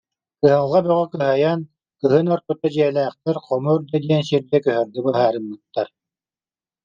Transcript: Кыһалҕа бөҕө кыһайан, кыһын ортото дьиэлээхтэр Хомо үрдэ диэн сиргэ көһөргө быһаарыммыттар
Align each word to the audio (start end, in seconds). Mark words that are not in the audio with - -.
Кыһалҕа 0.39 0.79
бөҕө 0.85 1.05
кыһайан, 1.13 1.59
кыһын 1.99 2.25
ортото 2.33 2.67
дьиэлээхтэр 2.73 3.37
Хомо 3.45 3.71
үрдэ 3.75 3.97
диэн 4.03 4.23
сиргэ 4.29 4.57
көһөргө 4.65 4.99
быһаарыммыттар 5.05 5.87